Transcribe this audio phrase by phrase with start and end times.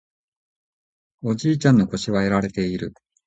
[1.21, 2.95] おじいちゃんの腰はやられている